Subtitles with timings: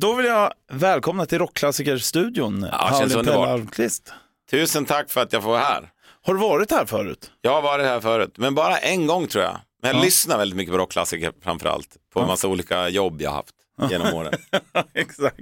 [0.00, 3.00] Då vill jag välkomna till Rockklassikerstudion, Ja.
[3.08, 4.12] Pelle Almqvist.
[4.50, 5.88] Tusen tack för att jag får vara här.
[6.22, 7.30] Har du varit här förut?
[7.40, 9.56] Jag har varit här förut, men bara en gång tror jag.
[9.82, 10.04] Men jag Ja.
[10.04, 11.88] lyssnar väldigt mycket på rockklassiker framförallt.
[12.14, 13.54] På en massa olika jobb jag haft
[13.90, 14.32] genom åren.
[14.94, 15.38] Exakt.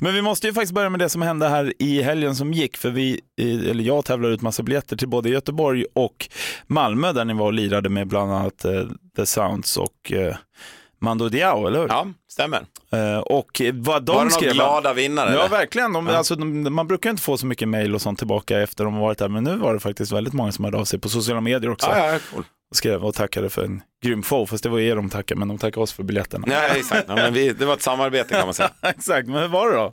[0.00, 2.76] Men vi måste ju faktiskt börja med det som hände här i helgen som gick.
[2.76, 6.28] För vi, eller jag tävlar ut massa biljetter till både Göteborg och
[6.66, 8.84] Malmö där ni var och lirade med bland annat eh,
[9.16, 10.36] The Sounds och eh,
[10.98, 11.88] Mando Diao, eller hur?
[11.88, 12.66] Ja, stämmer.
[12.92, 14.52] Eh, och vad de Var det skrev...
[14.52, 15.32] glada vinnare?
[15.32, 15.48] Ja, eller?
[15.48, 15.92] verkligen.
[15.92, 18.94] De, alltså, de, man brukar inte få så mycket mejl och sånt tillbaka efter de
[18.94, 21.08] har varit där, men nu var det faktiskt väldigt många som hörde av sig på
[21.08, 21.86] sociala medier också.
[21.90, 22.44] Ja, ja, cool.
[22.70, 25.48] Och skrev och tackade för en grym show, fast det var er de tackade, men
[25.48, 26.46] de tackade oss för biljetterna.
[26.50, 27.04] ja exakt.
[27.08, 28.70] Ja, men vi, det var ett samarbete kan man säga.
[28.82, 29.84] Exakt, men hur var det då?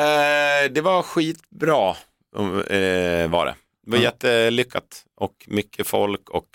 [0.00, 3.54] Eh, det var skitbra, eh, var det.
[3.86, 4.02] Det var Ja.
[4.04, 6.46] jättelyckat och mycket folk och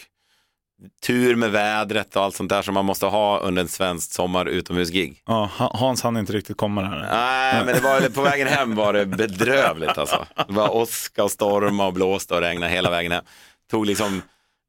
[1.05, 4.45] tur med vädret och allt sånt där som man måste ha under en svensk sommar
[4.45, 5.21] utomhusgig.
[5.25, 7.07] Ja, Ha- Hans hann inte riktigt komma där.
[7.11, 10.25] Nej, men det var, på vägen hem var det bedrövligt alltså.
[10.47, 13.23] Det var åska och storma och blåste och regnade hela vägen hem.
[13.71, 14.21] Tog liksom,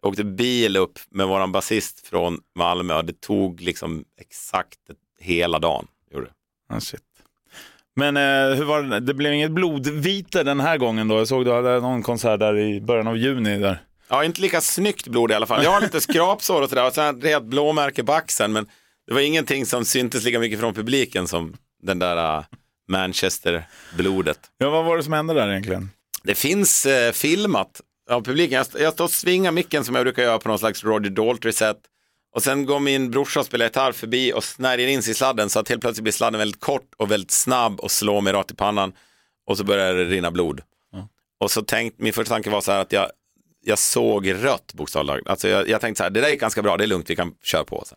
[0.03, 4.79] åkte bil upp med våran basist från Malmö och det tog liksom exakt
[5.21, 5.87] hela dagen.
[6.13, 6.75] Gjorde det.
[6.77, 7.01] Ah, shit.
[7.97, 9.01] Men eh, hur var det?
[9.01, 11.19] Det blev inget blodvite den här gången då?
[11.19, 13.83] Jag såg du hade någon konsert där i början av juni där.
[14.09, 15.65] Ja, inte lika snyggt blod i alla fall.
[15.65, 18.67] Jag har lite skrapsår och sådär och sen ett blåmärke på axeln men
[19.07, 22.45] det var ingenting som syntes lika mycket från publiken som den där uh,
[22.89, 24.39] Manchester-blodet.
[24.59, 25.91] Ja, vad var det som hände där egentligen?
[26.23, 28.57] Det finns eh, filmat av publiken.
[28.57, 31.79] Jag, jag står och svingar micken som jag brukar göra på någon slags Roger Daltrey-sätt.
[32.35, 35.51] Och sen går min brorsa och spelar gitarr förbi och snärjer in sig i sladden
[35.51, 38.51] så att helt plötsligt blir sladden väldigt kort och väldigt snabb och slår mig rakt
[38.51, 38.93] i pannan.
[39.47, 40.61] Och så börjar det rinna blod.
[41.41, 43.11] Och så tänkte, min första tanke var så här att jag,
[43.67, 46.77] jag såg rött bokstavligt Alltså jag, jag tänkte så här, det där gick ganska bra,
[46.77, 47.85] det är lugnt, vi kan köra på.
[47.87, 47.95] Så.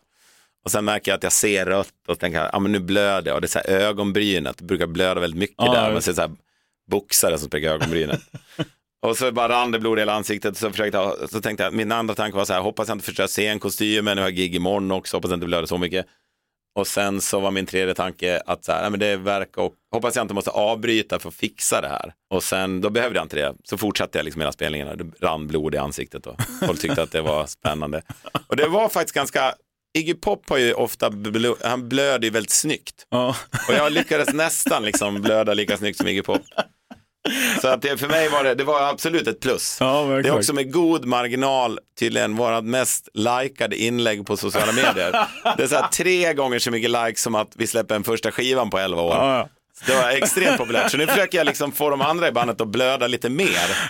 [0.64, 3.34] Och sen märker jag att jag ser rött och tänker, ja ah, men nu blöder.
[3.34, 5.92] Och det är så här ögonbrynet, det brukar blöda väldigt mycket Ja, där.
[5.92, 6.30] Man ser så här
[6.90, 8.20] boxare som spricker ögonbrynet.
[9.02, 10.56] Och så bara rann det blod i hela ansiktet.
[10.56, 13.04] Så, försökte jag, så tänkte jag, min andra tanke var så här, hoppas jag inte
[13.04, 16.06] förstör scenkostymen, nu har jag gig imorgon också, hoppas jag inte blöder så mycket.
[16.78, 19.74] Och sen så var min tredje tanke att så här, nej, men det verkar och
[19.92, 22.12] hoppas jag inte måste avbryta för att fixa det här.
[22.30, 23.54] Och sen, då behövde jag inte det.
[23.64, 26.36] Så fortsatte jag liksom hela spelningen, det rann blod i ansiktet och
[26.66, 28.02] folk tyckte att det var spännande.
[28.46, 29.54] Och det var faktiskt ganska,
[29.98, 33.06] Iggy Pop har ju ofta, blö, han blöder ju väldigt snyggt.
[33.10, 33.36] Ja,
[33.68, 36.42] Och jag lyckades nästan liksom blöda lika snyggt som Iggy Pop.
[37.60, 39.76] Så att det, för mig var det, det var absolut ett plus.
[39.80, 45.12] ja Det är också med god marginal tydligen vårat mest likade inlägg på sociala medier.
[45.56, 48.30] Det är så här tre gånger så mycket likes som att vi släpper en första
[48.30, 49.14] skivan på 11 år.
[49.14, 49.48] Ja, ja.
[49.86, 50.90] Det var extremt populärt.
[50.90, 53.46] Så nu försöker jag liksom få de andra i bandet att blöda lite mer.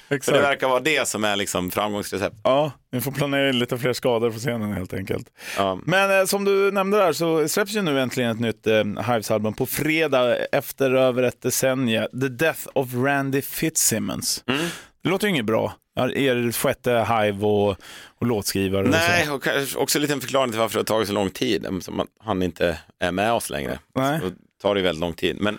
[0.08, 0.36] För Exakt.
[0.36, 2.36] det verkar vara det som är liksom framgångsrecept.
[2.44, 5.26] ja, ni får planera in lite fler skador på scenen helt enkelt.
[5.56, 5.78] Ja.
[5.84, 8.74] Men eh, som du nämnde där så släpps ju nu äntligen ett nytt eh,
[9.12, 12.06] Hives-album på fredag efter över ett decennium.
[12.20, 14.44] The Death of Randy Fitzsimmons.
[14.46, 14.66] Mm.
[15.02, 15.72] Det låter ju inget bra.
[16.14, 17.76] Er sjätte Hive och,
[18.18, 18.82] och låtskrivare.
[18.84, 18.90] och.
[18.90, 21.66] Nej, och kanske också en liten förklaring till varför det har tagit så lång tid.
[21.80, 23.78] Som att han inte är med oss längre.
[23.94, 24.20] Nej.
[24.20, 24.30] Så
[24.62, 25.36] tar det väldigt lång tid.
[25.40, 25.58] Men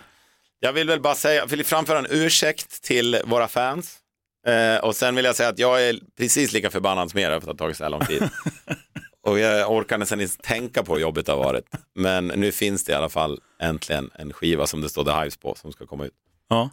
[0.64, 3.98] jag vill väl bara säga, vill framföra en ursäkt till våra fans.
[4.46, 7.36] Eh, och sen vill jag säga att jag är precis lika förbannad som er för
[7.36, 8.28] att det har tagit så här lång tid.
[9.26, 11.64] och jag orkar nästan inte tänka på hur jobbigt det har varit.
[11.94, 15.36] Men nu finns det i alla fall äntligen en skiva som det står The Hives
[15.36, 16.14] på som ska komma ut.
[16.48, 16.70] Ja.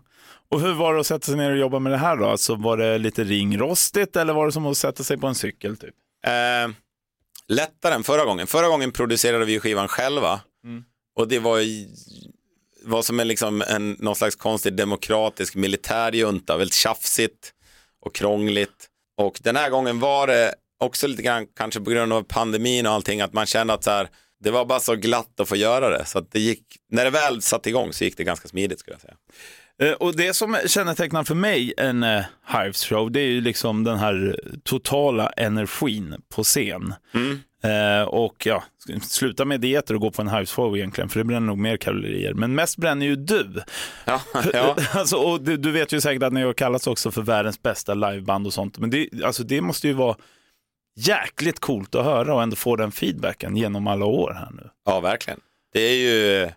[0.51, 2.25] Och hur var det att sätta sig ner och jobba med det här då?
[2.25, 5.77] Alltså, var det lite ringrostigt eller var det som att sätta sig på en cykel?
[5.77, 5.95] Typ?
[6.27, 6.73] Eh,
[7.47, 8.47] lättare än förra gången.
[8.47, 10.41] Förra gången producerade vi skivan själva.
[11.15, 11.59] Och det var,
[12.89, 16.57] var som en, liksom en, någon slags konstig demokratisk militärjunta.
[16.57, 17.53] Väldigt tjafsigt
[18.05, 18.87] och krångligt.
[19.17, 22.91] Och den här gången var det också lite grann, kanske på grund av pandemin och
[22.91, 24.07] allting, att man kände att så här,
[24.43, 26.05] det var bara så glatt att få göra det.
[26.05, 29.01] Så det gick, när det väl satte igång så gick det ganska smidigt skulle jag
[29.01, 29.15] säga.
[29.81, 32.23] Eh, Och det som kännetecknar för mig en eh,
[32.53, 36.93] Hives show, det är ju liksom den här totala energin på scen.
[37.63, 38.63] Eh, och ja,
[39.01, 41.77] sluta med dieter och gå på en Hives show egentligen, för det bränner nog mer
[41.77, 42.33] kalorier.
[42.33, 43.63] Men mest bränner ju du.
[44.05, 44.21] Ja,
[44.53, 44.75] ja.
[44.93, 47.93] alltså, och du, du vet ju säkert att ni har kallats också för världens bästa
[47.93, 48.77] liveband och sånt.
[48.77, 50.17] Men det, alltså, det måste ju vara
[50.95, 54.69] jäkligt coolt att höra och ändå få den feedbacken genom alla år här nu.
[54.85, 55.39] Ja, verkligen.
[55.73, 56.49] Det är ju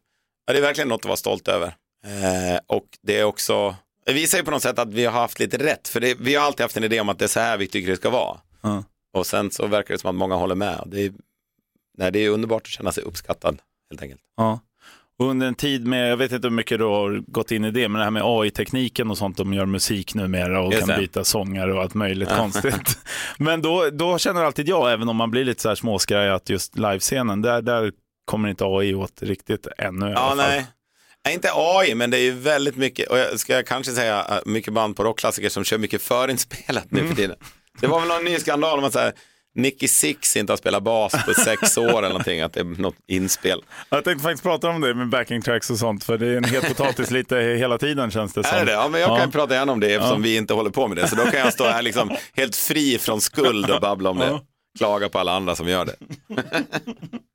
[0.46, 1.66] ja, det är verkligen något att vara stolt över.
[2.06, 3.76] Eh, och det är också,
[4.06, 5.88] det visar ju på något sätt att vi har haft lite rätt.
[5.88, 7.66] För det, vi har alltid haft en idé om att det är så här vi
[7.66, 8.38] tycker det ska vara.
[8.60, 8.84] Ja.
[9.14, 10.82] Och sen så verkar det som att många håller med.
[10.86, 11.12] Det är,
[11.98, 13.58] nej, det är underbart att känna sig uppskattad
[13.90, 14.20] helt enkelt.
[14.36, 14.60] Ja.
[15.18, 17.70] Och under en tid med, jag vet inte hur mycket du har gått in i
[17.70, 20.88] det, men det här med AI-tekniken och sånt, de gör musik numera och Just kan
[20.88, 20.96] det.
[21.02, 22.98] byta sångare och allt möjligt konstigt.
[23.38, 26.48] Men då, då känner alltid jag, även om man blir lite så här småskraj, att
[26.50, 27.92] just livescenen, där, där
[28.24, 30.50] kommer inte AI åt riktigt ännu i Ja, alla fall.
[30.50, 30.66] nej.
[31.24, 34.36] Nej, inte AI, men det är ju väldigt mycket, och jag ska kanske säga äh,
[34.46, 37.36] mycket band på rockklassiker som kör mycket förinspelat nu för tiden.
[37.80, 39.12] Det var väl någon ny skandal om att så här,
[39.54, 42.96] Nicky Six inte har spelat bas på sex år eller någonting, att det är något
[43.08, 43.62] inspel.
[43.88, 46.44] Jag tänkte faktiskt prata om det med backing tracks och sånt, för det är en
[46.44, 48.58] het potatis lite hela tiden känns det som.
[48.58, 48.72] Är det?
[48.72, 51.08] Ja, men jag kan prata gärna om det eftersom vi inte håller på med det.
[51.08, 54.26] Så då kan jag stå här liksom helt fri från skuld och babbla om det.
[54.26, 54.40] Ja.
[54.78, 55.94] Klaga på alla andra som gör det.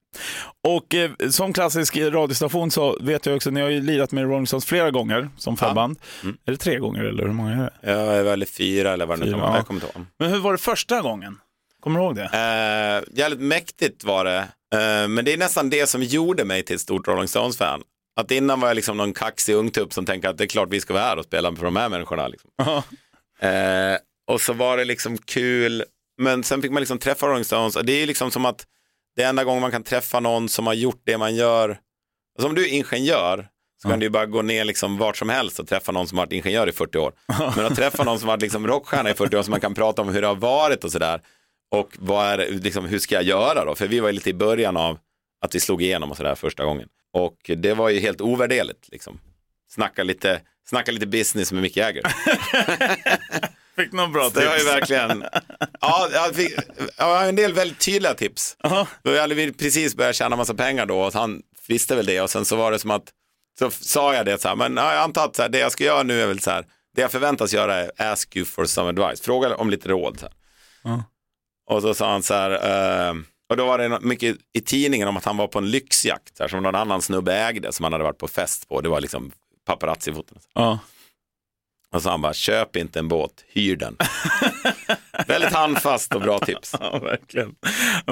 [0.68, 4.48] Och eh, som klassisk radiostation så vet jag också, ni har ju lirat med Rolling
[4.48, 6.00] Stones flera gånger som förband.
[6.24, 6.38] Mm.
[6.46, 7.92] Är det tre gånger eller hur många är det?
[7.92, 9.52] Är väl fyra eller vad det nu kan vara.
[9.52, 9.58] ja.
[9.58, 10.06] Jag kommer inte ihåg.
[10.20, 11.40] Men hur var det första gången?
[11.80, 12.24] Kommer du ihåg det?
[12.24, 14.38] Eh, jävligt mäktigt var det.
[14.76, 17.82] Eh, men det är nästan det som gjorde mig till ett stort Rolling Stones-fan.
[18.20, 20.80] Att innan var jag liksom någon kaxig ungtupp som tänkte att det är klart vi
[20.82, 22.28] ska vara här och spela för de här människorna.
[22.28, 22.50] Liksom.
[22.58, 22.84] Ja.
[23.48, 23.98] Eh,
[24.28, 25.84] och så var det liksom kul,
[26.22, 27.78] men sen fick man liksom träffa Rolling Stones.
[27.84, 28.66] Det är liksom som att
[29.18, 31.70] det är enda gången man kan träffa någon som har gjort det man gör.
[31.70, 33.48] Alltså om du är ingenjör
[33.82, 36.18] så kan du ju bara gå ner liksom vart som helst och träffa någon som
[36.18, 37.14] har varit ingenjör i 40 år.
[37.56, 39.74] Men att träffa någon som har varit liksom rockstjärna i 40 år som man kan
[39.74, 41.22] prata om hur det har varit och sådär.
[41.72, 43.76] Och vad är, liksom, hur ska jag göra då?
[43.76, 45.00] För vi var ju lite i början av
[45.42, 46.88] att vi slog igenom och sådär första gången.
[47.14, 48.90] Och det var ju helt ovärderligt.
[48.92, 49.20] Liksom.
[49.70, 52.04] Snacka, lite, snacka lite business med Mick Jagger.
[53.78, 54.72] Fick någon bra Det var ju tips?
[54.72, 55.24] verkligen,
[55.82, 56.54] ja, jag fick
[56.98, 58.58] ja, en del väldigt tydliga tips.
[58.64, 58.88] Ja.
[59.04, 62.30] Då hade vi precis börjat tjäna massa pengar då och han visste väl det och
[62.30, 63.04] sen så var det som att,
[63.60, 65.72] så sa jag det så här, men ja, jag antar att så här, det jag
[65.72, 66.66] ska göra nu är väl så här,
[66.96, 70.20] det jag förväntas göra är ask you for some advice, fråga om lite råd.
[70.20, 70.34] Så här.
[70.84, 71.04] Ja.
[71.70, 72.52] Och så sa han så här,
[73.10, 73.14] eh,
[73.50, 76.48] och då var det mycket i tidningen om att han var på en lyxjakt, här,
[76.48, 79.32] som någon annan snubbe ägde, som han hade varit på fest på, det var liksom
[79.68, 80.38] paparazzi-foton.
[80.54, 80.80] Ja.
[81.94, 83.98] Och så han bara, köp inte en båt, hyr den.
[85.28, 86.76] Väldigt handfast och bra tips.
[86.80, 87.56] Ja, verkligen.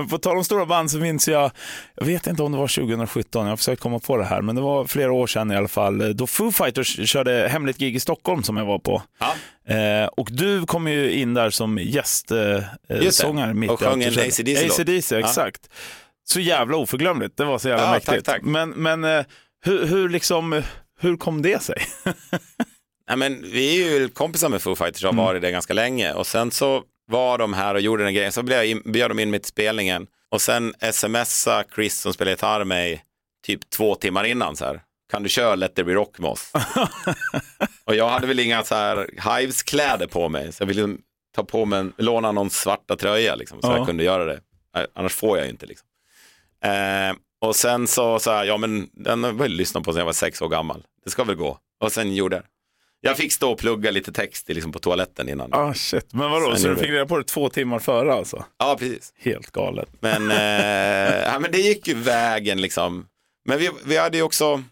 [0.09, 1.51] På tal om stora band så minns jag,
[1.95, 4.55] jag vet inte om det var 2017, jag har försökt komma på det här, men
[4.55, 7.99] det var flera år sedan i alla fall, då Foo Fighters körde hemligt gig i
[7.99, 9.01] Stockholm som jag var på.
[9.19, 9.35] Ja.
[9.75, 14.27] Eh, och du kom ju in där som gästsångare eh, mitt Och sjöng en körde.
[14.27, 14.79] AC/DC-låt.
[14.79, 15.19] AC/DC, Ja.
[15.27, 15.69] exakt.
[16.23, 18.25] Så jävla oförglömligt, det var så jävla Ja, mäktigt.
[18.25, 18.41] tack, tack.
[18.43, 19.25] Men, men eh,
[19.65, 20.61] hur, hur, liksom,
[20.99, 21.77] hur kom det sig?
[23.07, 26.13] Nej, men vi är ju kompisar med Foo Fighters och har varit det ganska länge
[26.13, 29.11] och sen så var de här och gjorde den grejen, så blev jag in, bjöd
[29.11, 33.03] de in mig till spelningen och sen smsa Chris som spelar gitarr mig
[33.45, 34.81] typ två timmar innan så här,
[35.11, 36.51] kan du köra Let There Be Rock med oss?
[37.85, 40.97] och jag hade väl inga så här Hives-kläder på mig, så jag ville
[41.35, 43.77] ta på mig, en, låna någon svarta tröja liksom, så Ja.
[43.77, 44.39] jag kunde göra det,
[44.95, 45.87] annars får jag ju inte liksom.
[46.63, 50.05] Eh, och sen så sa jag, ja men den har jag lyssnat på sedan jag
[50.05, 51.59] var sex år gammal, det ska väl gå.
[51.79, 52.47] Och sen gjorde jag det.
[53.05, 55.53] Jag fick stå och plugga lite text liksom, på toaletten innan.
[55.53, 56.13] Ah, shit.
[56.13, 58.45] Men vadå, Sen så du fick reda på det två timmar före alltså?
[58.57, 59.13] Ja, precis.
[59.17, 59.89] Helt galet.
[59.99, 63.07] Men, eh, ja, men det gick ju vägen liksom.
[63.45, 64.63] Men vi, vi hade ju också,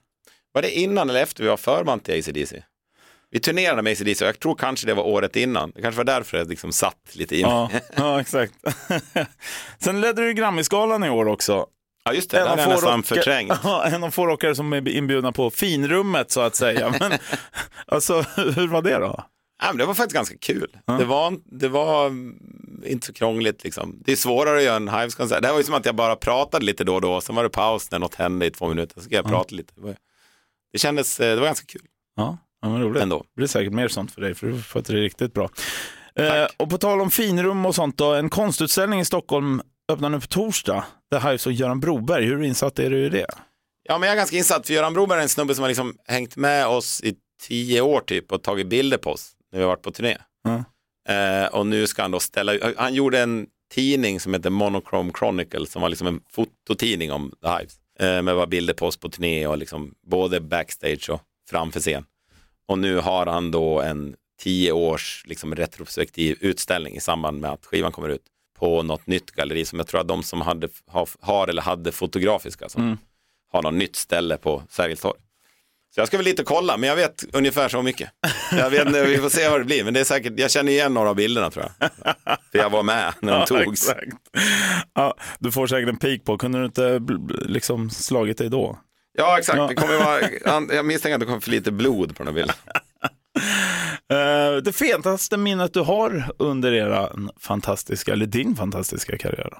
[0.52, 2.64] var det innan eller efter vi var förband till ACDC?
[3.32, 5.72] Vi turnerade med ACDC och jag tror kanske det var året innan.
[5.76, 7.52] Det kanske var därför det liksom satt lite i mig.
[7.52, 8.54] Ja, ja exakt.
[9.80, 11.68] Sen ledde du Grammisgalan i år också.
[12.06, 12.40] Ja, just det.
[12.40, 13.54] Det hade jag nästan förträngt.
[13.64, 16.94] Ja, en av få rockare som är inbjudna på finrummet så att säga.
[17.00, 17.12] Men,
[17.86, 19.24] alltså, hur var det då?
[19.62, 20.68] Ja, men det var faktiskt ganska kul.
[20.86, 22.40] Det, var, det var mm,
[22.86, 24.02] inte så krångligt liksom.
[24.06, 25.42] Det är svårare att göra en Hives-konsert.
[25.42, 27.22] Det här var ju som att jag bara pratade lite då och då.
[27.22, 29.02] Sen var det paus när något hände i två minuter.
[29.02, 29.74] Så jag prata lite.
[30.74, 31.82] Det, kändes, eh, det var ganska kul
[32.16, 33.02] Ja, ja men roligt.
[33.04, 33.18] ändå.
[33.18, 35.50] Det blir säkert mer sånt för dig, för du sköter det riktigt bra.
[36.16, 40.20] Eh, och på tal om finrum och sånt då, en konstutställning i Stockholm öppnar nu
[40.20, 40.86] på torsdag.
[41.20, 43.28] Här är så Göran Broberg, hur insatt är du i det?
[43.84, 44.68] Ja, men jag är ganska insatt.
[44.68, 48.02] För Göran Broberg är en snubbe som har liksom hängt med oss i tio år
[48.02, 50.18] typ och tagit bilder på oss när vi har varit på turné.
[50.44, 50.64] Ja.
[51.14, 55.66] Eh, och nu ska han då ställa Han gjorde en tidning som heter Monochrome Chronicle
[55.66, 57.78] som var liksom en fototidning om The Hives.
[58.00, 62.06] Eh, med bara bilder på oss på turné och liksom både backstage och framför scen.
[62.68, 67.66] Och nu har han då en tio års liksom retrospektiv utställning i samband med att
[67.66, 68.22] skivan kommer ut
[68.64, 71.92] på något nytt galleri som jag tror att de som hade, har, har eller hade
[71.92, 72.98] fotografiska som
[73.52, 75.20] har något nytt ställe på Sergels torg.
[75.96, 78.10] Så jag ska väl lite och kolla, men jag vet ungefär så mycket.
[78.52, 80.72] Jag vet inte, vi får se vad det blir, men det är säkert, jag känner
[80.72, 81.90] igen några av bilderna tror jag.
[82.52, 83.90] För jag var med när de Ja, togs.
[83.90, 84.18] exakt.
[84.94, 87.02] Ja, du får säkert en pik på, kunde du inte
[87.46, 88.78] liksom slagit dig då?
[89.18, 89.58] Ja, exakt.
[89.58, 89.68] Ja.
[89.68, 92.56] Det kommer vara, jag misstänker att det kommer för lite blod på den här bilden.
[94.14, 99.54] Eh, det fetaste minnet du har under era fantastiska, eller din fantastiska karriär?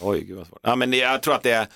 [0.00, 0.60] Oj, gud vad svårt.
[0.62, 1.66] Ja, men jag tror att det är,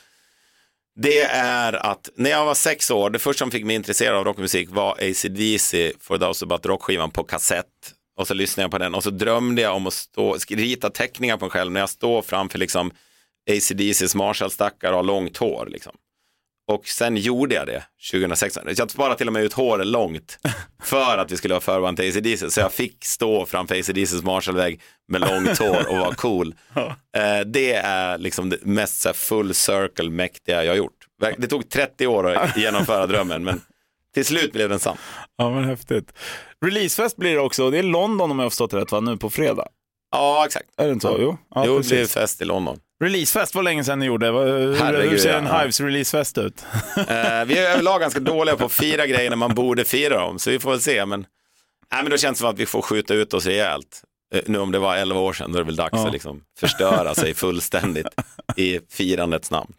[0.96, 4.24] det är att när jag var sex år, det första som fick mig intresserad av
[4.24, 7.66] rockmusik var AC/DC For Those About Rock-skivan på kassett.
[8.16, 11.36] Och så lyssnade jag på den och så drömde jag om att stå, rita teckningar
[11.36, 12.90] på mig själv när jag står framför liksom
[13.50, 15.66] AC/DCs Marshall-stackare och har långt hår.
[15.70, 15.92] Liksom.
[16.66, 18.62] Och sen gjorde jag det 2016.
[18.76, 20.38] Jag sparade till och med ut håret långt
[20.82, 22.50] för att vi skulle ha förband till ACDC.
[22.50, 26.54] Så jag fick stå framför ACDCs Marshallvägg med långt hår och vara cool.
[27.16, 31.06] Eh, det är liksom det mest så full circle mäktiga jag har gjort.
[31.38, 33.60] Det tog 30 år att genomföra drömmen, men
[34.14, 34.96] till slut blev den sann.
[35.36, 36.12] Ja, men häftigt.
[36.64, 37.70] Releasefest blir det också.
[37.70, 39.00] Det är London om jag har förstått det rätt, va?
[39.00, 39.68] nu på fredag.
[40.10, 40.66] Ja, exakt.
[40.76, 41.16] Är det inte så?
[41.20, 42.78] Jo, ja, jo det blir fest i London.
[43.04, 44.26] Releasefest var länge sedan ni gjorde.
[44.26, 45.58] Hur, Herregud, hur ser en Ja.
[45.60, 46.64] Hives releasefest ut?
[46.96, 47.04] Eh,
[47.46, 50.50] vi är överlag ganska dåliga på att fira grejer när man borde fira dem, så
[50.50, 51.06] vi får väl se.
[51.06, 51.20] Men,
[51.92, 54.02] nej, men då känns det som att vi får skjuta ut oss rejält.
[54.34, 56.06] Eh, nu om det var 11 år sedan, då är det väl dags Ja.
[56.06, 58.06] att liksom förstöra sig fullständigt
[58.56, 59.72] i firandets namn.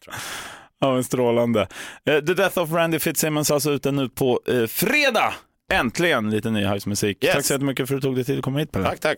[0.80, 1.62] Ja, men strålande.
[2.10, 5.34] Eh, The Death of Randy Fitzsimmons alltså ute nu på eh, fredag.
[5.74, 7.24] Äntligen lite ny Hives-musik.
[7.24, 7.34] Yes.
[7.36, 8.86] Tack så jättemycket för att du tog dig tid att komma hit Pelle.
[8.86, 9.18] Tack, tack.